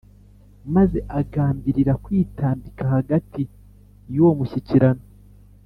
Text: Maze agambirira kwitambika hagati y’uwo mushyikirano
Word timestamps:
Maze 0.75 0.97
agambirira 1.19 1.93
kwitambika 2.03 2.83
hagati 2.95 3.41
y’uwo 4.13 4.31
mushyikirano 4.39 5.03